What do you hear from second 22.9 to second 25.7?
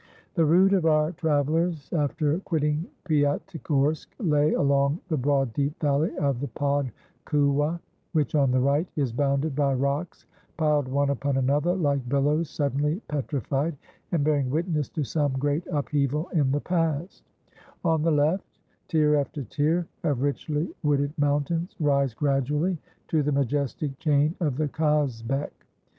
to the majestic chain of the Kazbek.